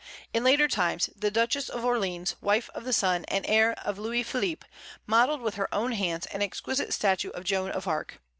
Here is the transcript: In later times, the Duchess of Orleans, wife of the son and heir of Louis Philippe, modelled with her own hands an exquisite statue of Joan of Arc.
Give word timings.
In 0.33 0.43
later 0.43 0.67
times, 0.67 1.11
the 1.15 1.29
Duchess 1.29 1.69
of 1.69 1.85
Orleans, 1.85 2.35
wife 2.41 2.71
of 2.73 2.85
the 2.85 2.91
son 2.91 3.23
and 3.27 3.45
heir 3.47 3.73
of 3.85 3.99
Louis 3.99 4.23
Philippe, 4.23 4.65
modelled 5.05 5.41
with 5.41 5.57
her 5.57 5.71
own 5.71 5.91
hands 5.91 6.25
an 6.33 6.41
exquisite 6.41 6.91
statue 6.91 7.29
of 7.29 7.43
Joan 7.43 7.69
of 7.69 7.87
Arc. 7.87 8.19